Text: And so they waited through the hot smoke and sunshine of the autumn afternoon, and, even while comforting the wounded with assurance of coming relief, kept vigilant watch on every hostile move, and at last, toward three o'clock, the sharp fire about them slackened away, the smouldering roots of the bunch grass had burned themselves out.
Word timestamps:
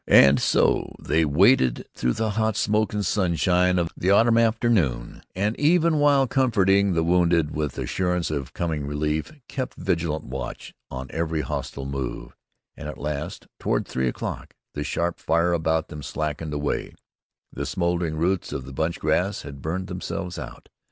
And 0.07 0.39
so 0.41 0.95
they 0.99 1.25
waited 1.25 1.85
through 1.93 2.13
the 2.13 2.31
hot 2.31 2.55
smoke 2.57 2.91
and 2.91 3.05
sunshine 3.05 3.77
of 3.77 3.91
the 3.95 4.09
autumn 4.09 4.39
afternoon, 4.39 5.21
and, 5.35 5.55
even 5.59 5.99
while 5.99 6.25
comforting 6.25 6.93
the 6.93 7.03
wounded 7.03 7.55
with 7.55 7.77
assurance 7.77 8.31
of 8.31 8.51
coming 8.51 8.87
relief, 8.87 9.31
kept 9.47 9.75
vigilant 9.75 10.23
watch 10.23 10.73
on 10.89 11.05
every 11.11 11.41
hostile 11.41 11.85
move, 11.85 12.35
and 12.75 12.89
at 12.89 12.97
last, 12.97 13.45
toward 13.59 13.87
three 13.87 14.07
o'clock, 14.07 14.55
the 14.73 14.83
sharp 14.83 15.19
fire 15.19 15.53
about 15.53 15.89
them 15.89 16.01
slackened 16.01 16.55
away, 16.55 16.95
the 17.53 17.67
smouldering 17.67 18.15
roots 18.17 18.51
of 18.51 18.65
the 18.65 18.73
bunch 18.73 18.99
grass 18.99 19.43
had 19.43 19.61
burned 19.61 19.85
themselves 19.85 20.39
out. 20.39 20.67